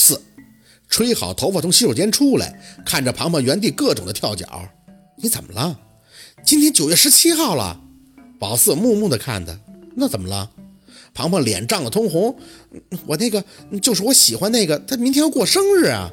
[0.00, 0.20] 四
[0.88, 4.68] 吹好头发从洗手间出来，看着庞庞原地各种的跳脚。
[5.16, 5.78] 你怎么了？
[6.42, 7.80] 今天九月十七号了。
[8.38, 9.56] 宝四木木的看他，
[9.94, 10.50] 那怎么了？
[11.12, 12.34] 庞庞脸涨得通红。
[13.06, 13.44] 我那个
[13.82, 16.10] 就是我喜欢那个，他明天要过生日啊！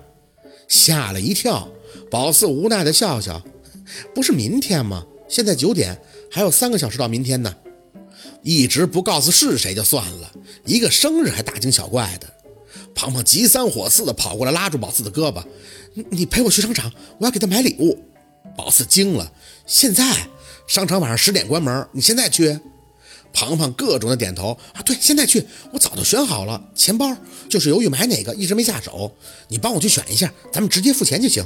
[0.67, 1.69] 吓了一跳。
[2.11, 3.41] 宝四无奈的笑笑，
[4.13, 5.05] 不是明天吗？
[5.29, 5.97] 现在九点，
[6.29, 7.55] 还有三个小时到明天呢。
[8.43, 10.31] 一直不告诉是谁就算了，
[10.65, 12.33] 一个生日还大惊小怪的。
[12.97, 15.43] 庞庞急三火四的跑过来，拉住宝四的胳膊
[15.93, 18.03] ：“你你陪我去商场，我要给他买礼物。”
[18.57, 19.31] 宝四惊了
[19.67, 20.27] ：“现在？
[20.65, 22.59] 商场晚上十点关门，你现在去？”
[23.31, 25.45] 庞庞各种的点头：“啊，对，现在去。
[25.71, 27.15] 我早就选好了，钱包
[27.47, 29.15] 就是犹豫买哪个，一直没下手。
[29.47, 31.45] 你帮我去选一下，咱们直接付钱就行。”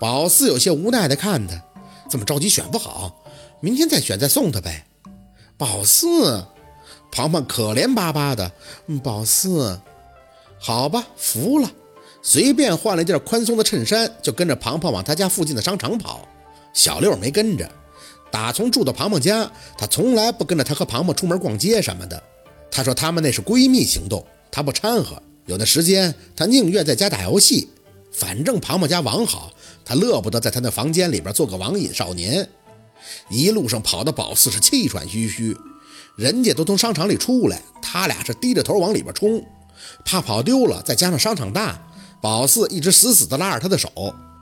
[0.00, 1.60] 宝四有些无奈的看他
[2.08, 3.24] ：“这么着急选不好，
[3.60, 4.86] 明天再选再送他呗。”
[5.58, 6.46] 宝四，
[7.10, 8.52] 庞庞可怜巴巴的，
[9.02, 9.80] 宝四，
[10.58, 11.70] 好吧，服了，
[12.22, 16.28] 随便换了一件宽松的衬衫，就跟着庞庞往他家附近的商场跑。
[16.72, 17.70] 小六没跟着，
[18.30, 22.22] 打从住到庞庞家，他从来不跟着他和庞庞出门逛街什么的。
[22.70, 25.20] 他说他们那是闺蜜行动，他不掺和。
[25.46, 27.68] 有的时间，他宁愿在家打游戏，
[28.12, 29.52] 反正庞庞家网好，
[29.84, 32.46] 他乐不得在他那房间里边做个网瘾少年。
[33.30, 35.56] 一路上跑的宝四是气喘吁吁，
[36.16, 39.42] 人家都从商场里出来，他俩是低着头往里边冲，
[40.04, 40.82] 怕跑丢了。
[40.82, 41.80] 再加上商场大，
[42.20, 43.90] 宝四一直死死地拉着他的手，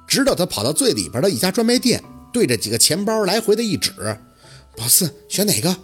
[0.06, 3.92] 直到他跑到最里边的一家专卖店，对着几个钱包来回的一指
[4.76, 5.76] ：“宝四选哪个？”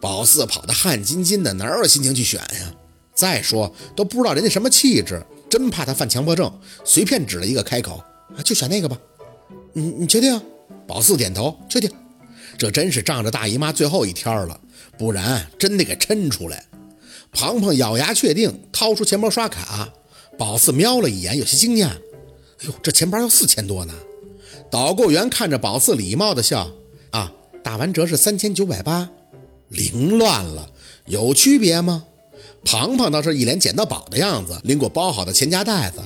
[0.00, 2.74] 宝四跑得汗津津的，哪有心情去选呀？
[3.14, 6.52] 再说都不知道人家什么气质，真怕他犯强迫症，
[6.84, 8.02] 随便指了一个开口
[8.36, 8.98] ：“啊，就选那个吧。
[9.74, 10.40] ”“你你确定？”
[10.88, 11.90] 宝四点头，确定。
[12.58, 14.60] 这真是仗着大姨妈最后一天了，
[14.98, 16.64] 不然真得给抻出来。
[17.32, 19.92] 庞庞咬牙确定，掏出钱包刷卡。
[20.38, 21.88] 宝四瞄了一眼，有些惊讶
[22.60, 23.94] ：“哎呦，这钱包要四千多呢！”
[24.70, 26.70] 导购员看着宝四，礼貌的笑
[27.10, 29.10] ：“啊，打完折是三千九百八。”
[29.68, 30.70] 凌乱了，
[31.06, 32.04] 有区别吗？
[32.64, 36.00] 庞庞倒是一脸捡到宝的样子，拎过包好的钱夹袋子。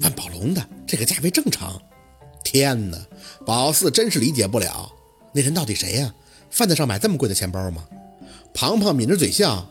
[0.00, 1.80] 万宝龙的这个价位正常。
[2.44, 2.98] 天哪，
[3.46, 4.90] 宝四真是理解不了，
[5.32, 6.14] 那人到底谁呀？
[6.50, 7.84] 犯得上买这么贵的钱包吗？
[8.52, 9.68] 庞庞抿着嘴笑，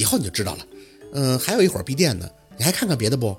[0.00, 0.66] 以后你就知道了。
[1.12, 3.36] 嗯，还有一会儿闭店呢，你还看看别的不？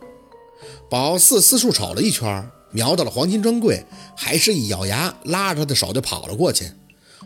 [0.92, 3.84] 宝四四处瞅了一圈，瞄到了黄金专柜，
[4.16, 6.72] 还是一咬牙，拉着他的手就跑了过去。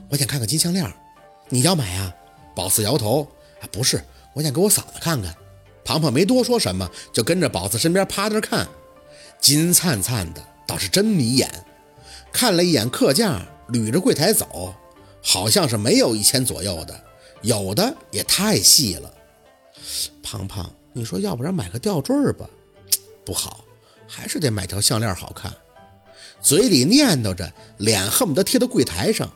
[0.09, 0.89] 我想看看金项链，
[1.49, 2.15] 你要买啊？
[2.55, 3.27] 宝四摇头，
[3.59, 4.01] 啊，不是，
[4.33, 5.35] 我想给我嫂子看看。
[5.83, 8.65] 庞庞没多说什么，就跟着宝四身边趴那看，
[9.41, 10.41] 金灿灿的。
[10.65, 11.51] 倒是真迷眼，
[12.31, 14.73] 看了一眼客架，捋着柜台走，
[15.21, 17.03] 好像是没有一千左右的，
[17.41, 19.13] 有的也太细了。
[20.23, 22.49] 胖胖，你说要不然买个吊坠儿吧？
[23.25, 23.63] 不好，
[24.07, 25.53] 还是得买条项链好看。
[26.41, 29.31] 嘴里念叨着，脸恨不得贴到柜台上。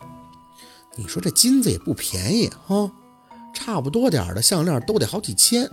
[0.96, 2.90] 你说这金子也不便宜哈，
[3.54, 5.68] 差不多点儿的项链都得好几千，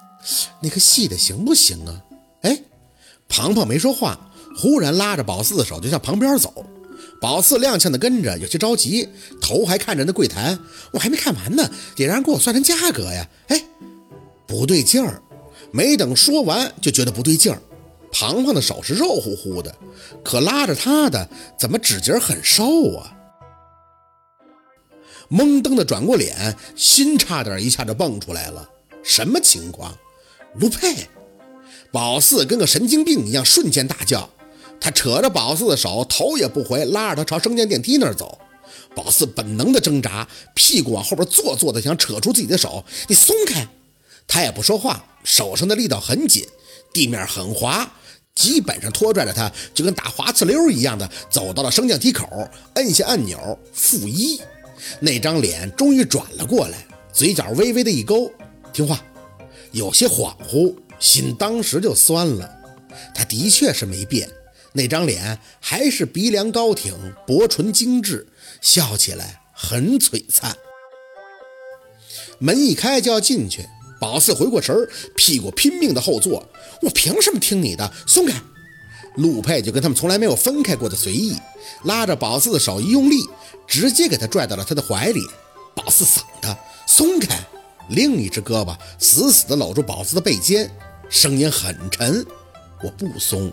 [0.60, 2.02] 那个细的行不行啊？
[2.42, 2.62] 哎，
[3.28, 4.18] 庞庞没说话。
[4.56, 6.66] 忽然拉着宝四的手就向旁边走，
[7.20, 9.08] 宝四踉跄的跟着，有些着急，
[9.40, 10.58] 头还看着那柜台。
[10.92, 13.28] 我还没看完呢，得让人给我算算价格呀！
[13.46, 13.64] 哎，
[14.50, 15.22] 不对劲儿，
[15.70, 17.62] 没等说完就觉得不对劲儿。
[18.10, 19.72] 庞庞的手是肉乎乎的，
[20.24, 23.16] 可拉着他的怎么指节很瘦啊？
[25.30, 28.68] 懵登的转过脸，心差点一下就蹦出来了。
[29.04, 29.96] 什么情况？
[30.56, 31.06] 陆佩！
[31.92, 34.28] 宝四跟个神经病一样，瞬间大叫。
[34.80, 38.36] 他扯着宝四的手，头也不回，拉着他朝升降电梯那儿走。
[38.96, 42.84] 宝四本能的挣扎，屁股往后边坐坐的，想扯出自己的手。
[43.06, 43.68] 你松开！
[44.26, 46.46] 他也不说话，手上的力道很紧，
[46.92, 47.90] 地面很滑，
[48.34, 54.40] 基本上拖拽着他，就跟打滑刺溜一样的走到了升降梯口，摁下按钮，负一。
[55.00, 58.30] 那张脸终于转了过来，嘴角微微的一勾，
[58.72, 59.04] 听话。
[59.72, 62.50] 有些恍惚，心当时就酸了。
[63.14, 64.28] 他的确是没变。
[64.72, 66.94] 那张脸还是鼻梁高挺，
[67.26, 68.26] 薄唇精致，
[68.60, 70.56] 笑起来很璀璨。
[72.38, 73.68] 门一开就要进去，
[74.00, 76.44] 宝四回过神儿，屁股拼命的后坐。
[76.82, 77.92] 我凭什么听你的？
[78.06, 78.34] 松开！
[79.16, 81.36] 陆佩就跟他们从来没有分开过的随意，
[81.84, 83.16] 拉着宝四的手一用力，
[83.66, 85.20] 直接给他拽到了他的怀里。
[85.74, 86.56] 宝四嗓他
[86.86, 87.38] 松开，
[87.90, 90.70] 另一只胳膊死死的搂住宝四的背肩，
[91.08, 92.24] 声音很沉
[92.82, 93.52] ：“我不松。”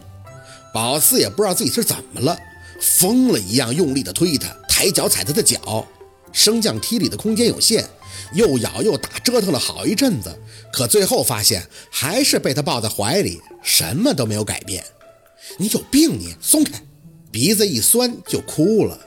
[0.74, 2.38] 宝四也不知道自己是怎么了，
[2.80, 5.86] 疯了一样用力的推他，抬脚踩他的脚。
[6.38, 7.84] 升降梯里的空间有限，
[8.34, 10.40] 又咬又打，折腾了好一阵子，
[10.72, 14.86] 可最后发现还是被他抱在怀里，什么都没有改变。
[15.58, 16.20] 你有病！
[16.20, 16.80] 你松开，
[17.32, 19.00] 鼻子一酸就哭了。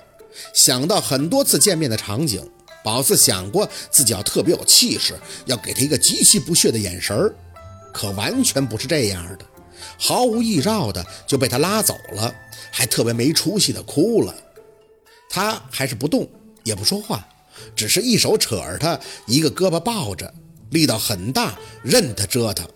[0.52, 2.44] 想到很多次见面的场景，
[2.82, 5.14] 宝四想过自己要特别有气势，
[5.46, 7.32] 要给他一个极其不屑的眼神儿，
[7.94, 9.46] 可完全不是这样的，
[9.96, 12.34] 毫无预兆的就被他拉走了，
[12.72, 14.34] 还特别没出息的哭了。
[15.32, 16.28] 他还是不动，
[16.64, 17.26] 也不说话，
[17.74, 20.32] 只是一手扯着他，一个胳膊抱着，
[20.70, 22.68] 力道很大，任他折腾。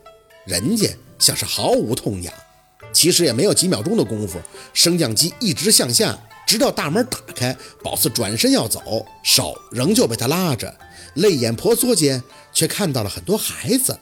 [0.46, 0.88] 人家
[1.18, 2.32] 像是毫无痛痒，
[2.92, 4.38] 其实也没有几秒钟的功夫，
[4.72, 10.78] 升降机一直向下，直到大门打开，宝四转身要走，手仍旧被他拉着，
[11.14, 12.22] 泪眼婆娑间
[12.52, 13.98] 却看到了很多孩子，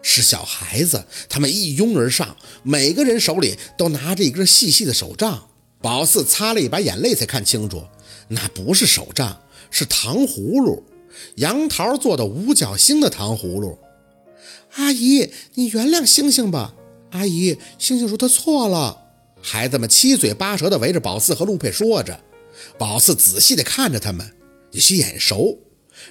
[0.00, 5.48] 是小孩子，他们一拥而上，每个人手里都拿着一根细细的手杖。
[5.84, 7.84] 宝四擦了一把眼泪，才看清楚，
[8.28, 9.38] 那不是手杖，
[9.70, 10.82] 是糖葫芦，
[11.34, 13.78] 杨桃做的五角星的糖葫芦。
[14.76, 16.74] 阿姨，你原谅星星吧。
[17.10, 18.98] 阿姨，星星说他错了。
[19.42, 22.18] 孩子们七嘴八舌地围着宝四和陆佩说着。
[22.78, 24.26] 宝四仔细地看着他们，
[24.70, 25.58] 有些眼熟。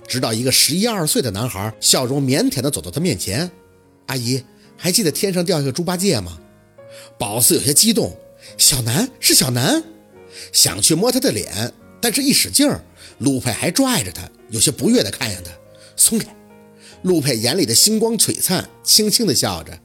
[0.08, 3.50] 直到一个十一二岁的男孩笑容腼腆地走到他面前
[4.06, 4.44] ：“阿姨，
[4.78, 6.38] 还记得天上掉下个猪八戒吗？”
[7.18, 8.16] 宝四有些激动。
[8.58, 9.84] 小南是小南，
[10.52, 12.84] 想去摸他的脸，但是一使劲儿，
[13.20, 15.52] 陆佩还拽着他，有些不悦地看向他，
[15.96, 16.28] 松开。
[17.02, 19.78] 陆佩眼里的星光璀璨，轻轻地笑着，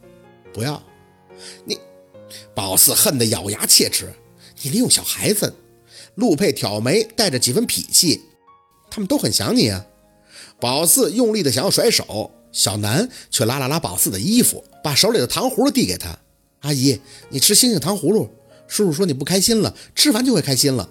[0.52, 0.82] 不要。
[1.64, 1.78] 你，
[2.54, 4.12] 宝四恨得咬牙切齿，
[4.62, 5.52] 你利用小孩子。
[6.14, 8.22] 陆佩挑眉，带着几分痞气，
[8.90, 9.86] 他们都很想你啊。
[10.60, 16.18] 宝四用力的想要甩手，小南却拉了拉宝四的衣服，把手里的糖葫芦递给他。
[16.60, 17.00] 阿姨，
[17.30, 18.28] 你吃星星糖葫芦。
[18.68, 20.88] 叔叔说你不开心了，吃完就会开心了。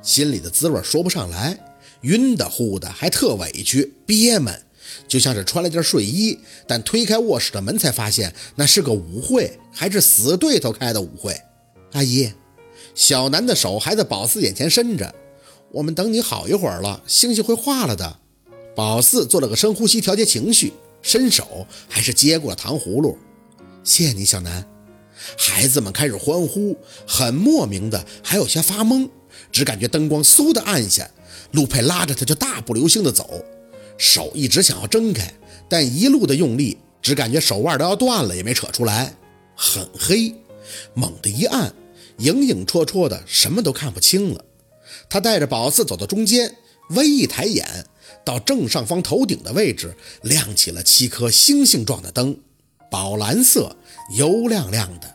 [0.00, 1.58] 心里的滋味说不上来，
[2.02, 4.62] 晕的乎的，还特委屈憋闷，
[5.08, 11.36] 就像是穿了件睡衣，但推开卧室的门才发现那是个舞会，还是死对头开的舞会。
[11.92, 12.32] 阿姨，
[12.94, 15.12] 小南的手还在宝四眼前伸着，
[15.72, 18.18] 我们等你好一会儿了，星星会化了的。
[18.76, 20.72] 宝四做了个深呼吸调节情绪，
[21.02, 23.18] 伸手还是接过了糖葫芦。
[23.82, 24.77] 谢谢你，小南。
[25.36, 26.76] 孩子们开始欢呼，
[27.06, 29.08] 很莫名的，还有些发懵，
[29.50, 31.10] 只感觉灯光嗖的暗下，
[31.52, 33.44] 陆佩拉着他就大步流星的走，
[33.96, 35.32] 手一直想要挣开，
[35.68, 39.14] 但一路的用力，只感觉手腕都要断了，也没扯出来。
[39.54, 40.34] 很黑，
[40.94, 41.74] 猛地一按，
[42.18, 44.44] 影影绰绰的，什么都看不清了。
[45.10, 46.54] 他带着宝四走到中间，
[46.90, 47.86] 微一抬眼，
[48.24, 52.38] 到正上方头顶的位置，亮起了七颗星星状的灯，
[52.90, 53.76] 宝蓝色。
[54.16, 55.14] 油亮亮的，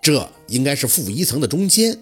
[0.00, 1.98] 这应该是负一层的中间。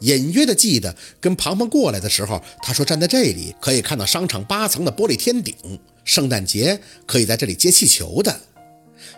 [0.00, 5.56] 隐约的记得跟庞庞过来的时候，他说站在这里可以看到商场八层的玻璃天顶，
[6.04, 8.40] 圣诞节可以在这里接气球的。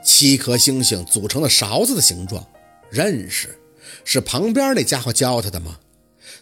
[0.02, 2.46] 七颗星星组成了勺子的形状，
[2.90, 3.58] 认识，
[4.04, 5.78] 是旁边那家伙教他的吗？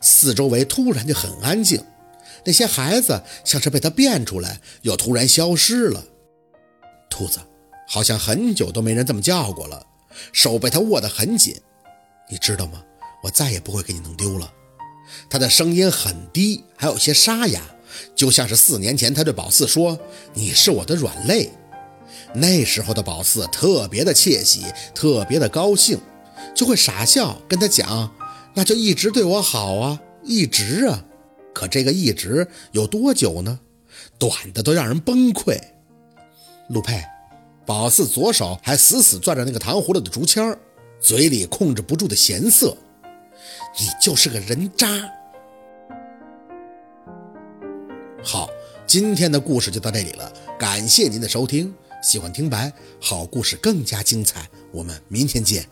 [0.01, 1.83] 四周围突然就很安静，
[2.45, 6.05] 那些孩子像是被他变出来，又突然消失了。
[7.11, 7.41] 兔子，
[7.87, 9.87] 好像很久都没人这么叫过了。
[10.33, 11.55] 手被他握得很紧，
[12.31, 12.83] 你知道吗？
[13.23, 14.53] 我再也不会给你弄丢了。
[15.29, 17.61] 他的声音很低，还有些沙哑，
[18.15, 19.99] 就像是四年前他对宝四说
[20.35, 21.51] ：“你是我的软肋。”
[22.35, 25.99] 那时候的宝四特别的窃喜，特别的高兴，
[26.55, 28.15] 就会傻笑跟他讲
[28.55, 31.05] ：“那就一直对我好啊，一直啊。”
[31.55, 33.61] 可这个一直有多久呢？
[34.19, 35.59] 短的都让人崩溃。
[36.69, 37.03] 陆佩。
[37.67, 40.57] 宝四左手还死死攥着那个糖葫芦的竹签
[41.01, 42.77] 嘴里控制不住的咸涩。
[43.79, 44.87] 你就是个人渣。
[48.23, 48.49] 好，
[48.87, 51.75] 今天的故事就到这里了，感谢您的收听。
[52.03, 55.67] 喜欢听白，好故事更加精彩，我们明天见。